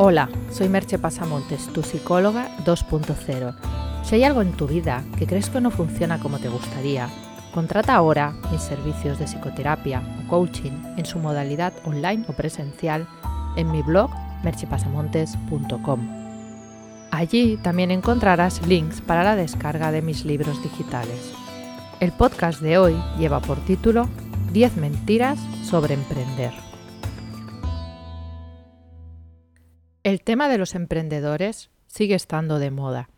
[0.00, 4.04] Hola, soy Merche Pasamontes, tu psicóloga 2.0.
[4.04, 7.08] Si hay algo en tu vida que crees que no funciona como te gustaría,
[7.52, 13.08] contrata ahora mis servicios de psicoterapia o coaching en su modalidad online o presencial
[13.56, 14.08] en mi blog
[14.44, 16.08] merchepasamontes.com.
[17.10, 21.32] Allí también encontrarás links para la descarga de mis libros digitales.
[21.98, 24.08] El podcast de hoy lleva por título
[24.52, 26.67] 10 mentiras sobre emprender.
[30.08, 33.10] El tema de los emprendedores sigue estando de moda.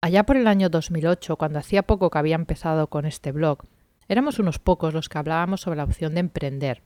[0.00, 3.64] Allá por el año 2008, cuando hacía poco que había empezado con este blog,
[4.06, 6.84] éramos unos pocos los que hablábamos sobre la opción de emprender.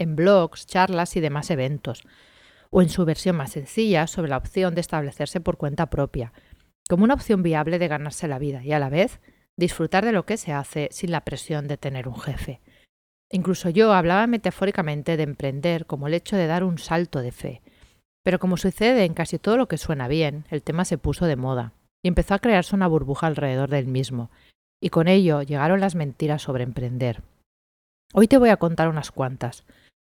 [0.00, 2.02] En blogs, charlas y demás eventos,
[2.70, 6.32] o en su versión más sencilla sobre la opción de establecerse por cuenta propia,
[6.88, 9.20] como una opción viable de ganarse la vida y a la vez
[9.56, 12.60] disfrutar de lo que se hace sin la presión de tener un jefe.
[13.30, 17.62] Incluso yo hablaba metafóricamente de emprender como el hecho de dar un salto de fe,
[18.24, 21.36] pero como sucede en casi todo lo que suena bien, el tema se puso de
[21.36, 21.72] moda
[22.02, 24.30] y empezó a crearse una burbuja alrededor del mismo,
[24.82, 27.22] y con ello llegaron las mentiras sobre emprender.
[28.12, 29.64] Hoy te voy a contar unas cuantas,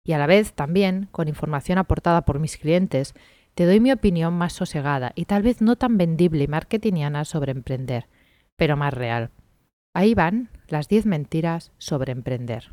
[0.04, 3.14] y a la vez también, con información aportada por mis clientes,
[3.54, 7.52] te doy mi opinión más sosegada y tal vez no tan vendible y marketingiana sobre
[7.52, 8.06] emprender,
[8.56, 9.30] pero más real.
[9.94, 12.72] Ahí van las 10 mentiras sobre emprender.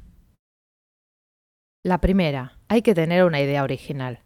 [1.83, 4.21] La primera, hay que tener una idea original.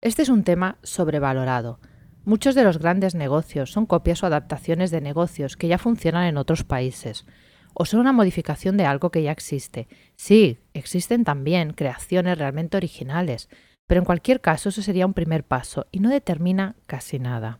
[0.00, 1.80] Este es un tema sobrevalorado.
[2.24, 6.36] Muchos de los grandes negocios son copias o adaptaciones de negocios que ya funcionan en
[6.36, 7.26] otros países,
[7.74, 9.88] o son una modificación de algo que ya existe.
[10.14, 13.48] Sí, existen también creaciones realmente originales,
[13.88, 17.58] pero en cualquier caso eso sería un primer paso y no determina casi nada.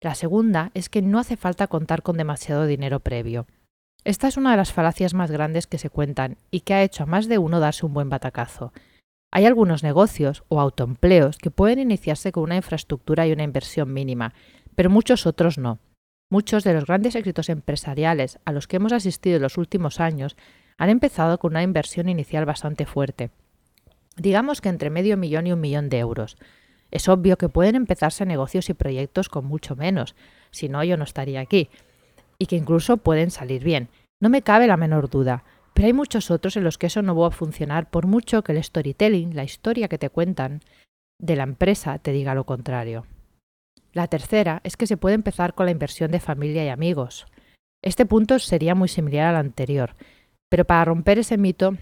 [0.00, 3.48] La segunda es que no hace falta contar con demasiado dinero previo.
[4.04, 7.02] Esta es una de las falacias más grandes que se cuentan y que ha hecho
[7.02, 8.72] a más de uno darse un buen batacazo.
[9.34, 14.34] Hay algunos negocios o autoempleos que pueden iniciarse con una infraestructura y una inversión mínima,
[14.74, 15.78] pero muchos otros no.
[16.30, 20.36] Muchos de los grandes éxitos empresariales a los que hemos asistido en los últimos años
[20.76, 23.30] han empezado con una inversión inicial bastante fuerte.
[24.18, 26.36] Digamos que entre medio millón y un millón de euros.
[26.90, 30.14] Es obvio que pueden empezarse negocios y proyectos con mucho menos,
[30.50, 31.70] si no yo no estaría aquí,
[32.38, 33.88] y que incluso pueden salir bien.
[34.20, 35.44] No me cabe la menor duda,
[35.74, 38.52] pero hay muchos otros en los que eso no va a funcionar por mucho que
[38.52, 40.60] el storytelling, la historia que te cuentan
[41.18, 43.06] de la empresa, te diga lo contrario.
[43.92, 47.26] La tercera es que se puede empezar con la inversión de familia y amigos.
[47.82, 49.96] Este punto sería muy similar al anterior,
[50.48, 51.76] pero para romper ese mito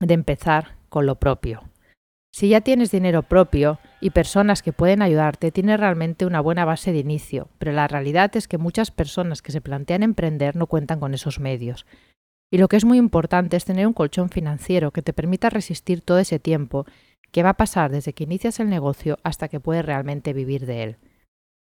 [0.00, 1.62] de empezar con lo propio.
[2.34, 6.90] Si ya tienes dinero propio y personas que pueden ayudarte, tienes realmente una buena base
[6.90, 10.98] de inicio, pero la realidad es que muchas personas que se plantean emprender no cuentan
[10.98, 11.84] con esos medios.
[12.52, 16.02] Y lo que es muy importante es tener un colchón financiero que te permita resistir
[16.02, 16.84] todo ese tiempo
[17.30, 20.82] que va a pasar desde que inicias el negocio hasta que puedes realmente vivir de
[20.82, 20.96] él.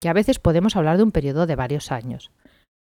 [0.01, 2.31] Que a veces podemos hablar de un periodo de varios años.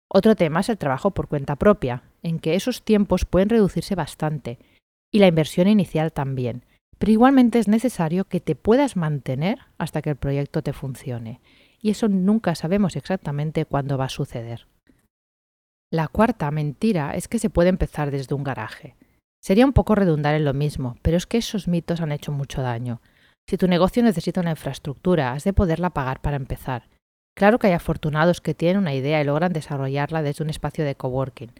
[0.08, 4.60] Otro tema es el trabajo por cuenta propia, en que esos tiempos pueden reducirse bastante,
[5.12, 6.64] y la inversión inicial también,
[7.00, 11.42] pero igualmente es necesario que te puedas mantener hasta que el proyecto te funcione,
[11.82, 14.69] y eso nunca sabemos exactamente cuándo va a suceder.
[15.92, 18.96] La cuarta mentira es que se puede empezar desde un garaje.
[19.42, 22.62] Sería un poco redundar en lo mismo, pero es que esos mitos han hecho mucho
[22.62, 23.02] daño.
[23.48, 26.88] Si tu negocio necesita una infraestructura, has de poderla pagar para empezar.
[27.36, 30.94] Claro que hay afortunados que tienen una idea y logran desarrollarla desde un espacio de
[30.94, 31.54] coworking,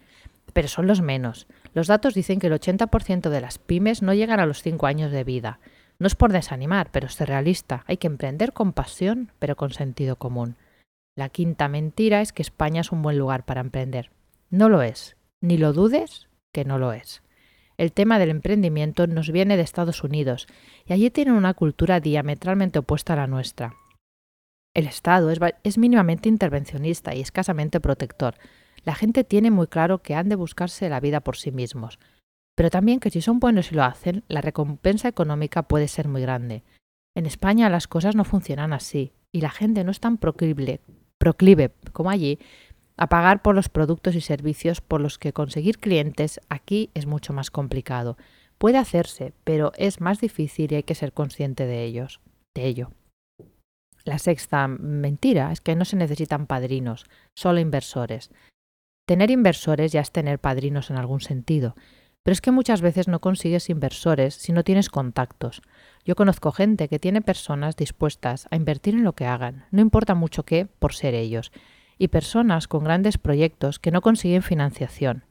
[0.52, 1.48] pero son los menos.
[1.74, 5.10] Los datos dicen que el 80% de las pymes no llegan a los 5 años
[5.10, 5.58] de vida.
[5.98, 7.82] No es por desanimar, pero ser realista.
[7.88, 10.54] Hay que emprender con pasión, pero con sentido común.
[11.16, 14.10] La quinta mentira es que España es un buen lugar para emprender.
[14.50, 15.16] No lo es.
[15.40, 17.22] Ni lo dudes que no lo es.
[17.78, 20.46] El tema del emprendimiento nos viene de Estados Unidos
[20.84, 23.74] y allí tienen una cultura diametralmente opuesta a la nuestra.
[24.74, 28.34] El Estado es, mínimamente intervencionista y escasamente protector.
[28.84, 31.98] La gente tiene muy claro que han de buscarse la vida por sí mismos,
[32.54, 36.22] pero también que si son buenos y lo hacen, la recompensa económica puede ser muy
[36.22, 36.64] grande.
[37.16, 40.80] En España las cosas no funcionan así y la gente no es tan proclive,
[41.18, 42.38] proclive como allí
[43.00, 47.32] a pagar por los productos y servicios por los que conseguir clientes aquí es mucho
[47.32, 48.18] más complicado.
[48.58, 52.20] Puede hacerse, pero es más difícil y hay que ser consciente de ellos,
[52.54, 52.90] de ello.
[54.04, 58.30] La sexta mentira es que no se necesitan padrinos, solo inversores.
[59.08, 61.74] Tener inversores ya es tener padrinos en algún sentido,
[62.22, 65.62] pero es que muchas veces no consigues inversores si no tienes contactos.
[66.04, 70.14] Yo conozco gente que tiene personas dispuestas a invertir en lo que hagan, no importa
[70.14, 71.50] mucho qué, por ser ellos,
[72.00, 75.24] y personas con grandes proyectos que no consiguen financiación.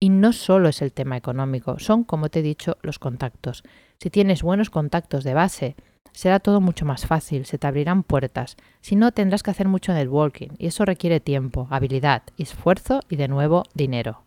[0.00, 3.64] Y no solo es el tema económico, son, como te he dicho, los contactos.
[3.98, 5.76] Si tienes buenos contactos de base,
[6.12, 8.56] será todo mucho más fácil, se te abrirán puertas.
[8.80, 13.26] Si no, tendrás que hacer mucho networking y eso requiere tiempo, habilidad, esfuerzo y de
[13.26, 14.22] nuevo dinero.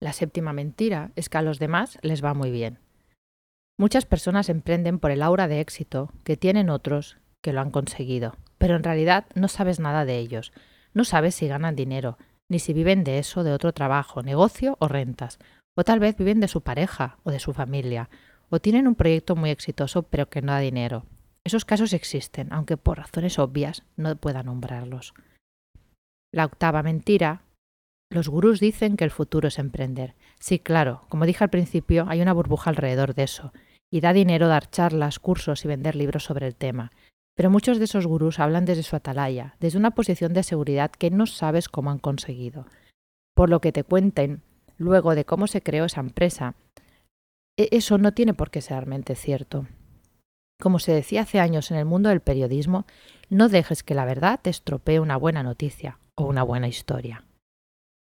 [0.00, 2.80] La séptima mentira es que a los demás les va muy bien.
[3.78, 8.36] Muchas personas emprenden por el aura de éxito que tienen otros que lo han conseguido,
[8.56, 10.50] pero en realidad no sabes nada de ellos.
[10.94, 12.16] No sabes si ganan dinero,
[12.48, 15.38] ni si viven de eso, de otro trabajo, negocio o rentas,
[15.76, 18.08] o tal vez viven de su pareja o de su familia,
[18.48, 21.04] o tienen un proyecto muy exitoso pero que no da dinero.
[21.44, 25.12] Esos casos existen, aunque por razones obvias no pueda nombrarlos.
[26.32, 27.42] La octava mentira.
[28.10, 30.14] Los gurús dicen que el futuro es emprender.
[30.40, 33.52] Sí, claro, como dije al principio, hay una burbuja alrededor de eso,
[33.92, 36.90] y da dinero dar charlas, cursos y vender libros sobre el tema.
[37.34, 41.10] Pero muchos de esos gurús hablan desde su atalaya, desde una posición de seguridad que
[41.10, 42.66] no sabes cómo han conseguido.
[43.34, 44.42] Por lo que te cuenten
[44.78, 46.54] luego de cómo se creó esa empresa,
[47.56, 49.66] e-, eso no tiene por qué ser realmente cierto.
[50.60, 52.86] Como se decía hace años en el mundo del periodismo,
[53.28, 57.24] no dejes que la verdad te estropee una buena noticia o una buena historia.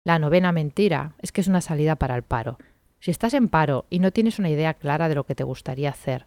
[0.06, 2.58] La novena mentira es que es una salida para el paro.
[3.00, 5.90] Si estás en paro y no tienes una idea clara de lo que te gustaría
[5.90, 6.26] hacer,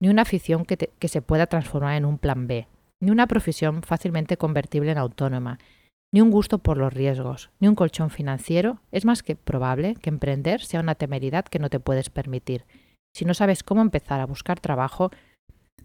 [0.00, 2.66] ni una afición que, que se pueda transformar en un plan B,
[3.00, 5.58] ni una profesión fácilmente convertible en autónoma,
[6.12, 10.10] ni un gusto por los riesgos, ni un colchón financiero, es más que probable que
[10.10, 12.64] emprender sea una temeridad que no te puedes permitir.
[13.14, 15.10] Si no sabes cómo empezar a buscar trabajo,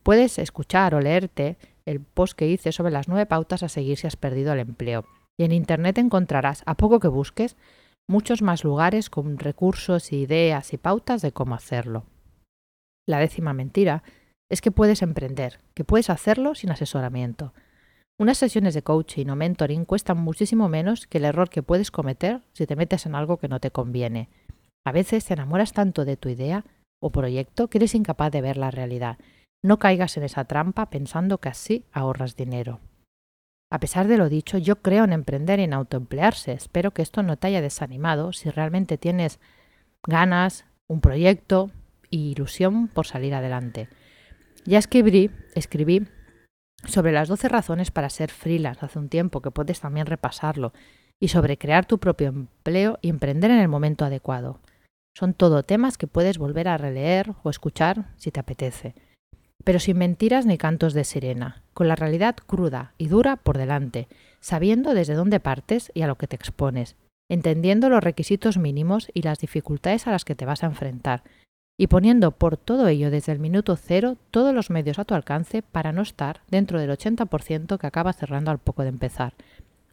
[0.03, 4.07] puedes escuchar o leerte el post que hice sobre las nueve pautas a seguir si
[4.07, 5.05] has perdido el empleo.
[5.37, 7.55] Y en Internet encontrarás, a poco que busques,
[8.07, 12.05] muchos más lugares con recursos, ideas y pautas de cómo hacerlo.
[13.11, 14.03] La décima mentira
[14.49, 17.53] es que puedes emprender, que puedes hacerlo sin asesoramiento.
[18.17, 22.39] Unas sesiones de coaching o mentoring cuestan muchísimo menos que el error que puedes cometer
[22.53, 24.29] si te metes en algo que no te conviene.
[24.85, 26.63] A veces te enamoras tanto de tu idea
[27.01, 29.17] o proyecto que eres incapaz de ver la realidad.
[29.61, 32.79] No caigas en esa trampa pensando que así ahorras dinero.
[33.69, 36.53] A pesar de lo dicho, yo creo en emprender y en autoemplearse.
[36.53, 39.41] Espero que esto no te haya desanimado si realmente tienes
[40.07, 41.71] ganas, un proyecto
[42.11, 43.87] e ilusión por salir adelante.
[44.65, 46.07] Ya escribí, escribí
[46.85, 50.73] sobre las 12 razones para ser freelance hace un tiempo, que puedes también repasarlo,
[51.19, 54.59] y sobre crear tu propio empleo y emprender en el momento adecuado.
[55.15, 58.95] Son todo temas que puedes volver a releer o escuchar si te apetece.
[59.63, 64.07] Pero sin mentiras ni cantos de sirena, con la realidad cruda y dura por delante,
[64.39, 66.95] sabiendo desde dónde partes y a lo que te expones,
[67.29, 71.23] entendiendo los requisitos mínimos y las dificultades a las que te vas a enfrentar,
[71.81, 75.63] y poniendo por todo ello desde el minuto cero todos los medios a tu alcance
[75.63, 79.33] para no estar dentro del 80% que acaba cerrando al poco de empezar.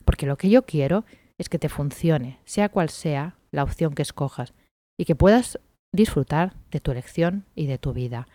[0.04, 1.06] Porque lo que yo quiero
[1.38, 4.52] es que te funcione, sea cual sea la opción que escojas,
[4.98, 8.28] y que puedas disfrutar de tu elección y de tu vida.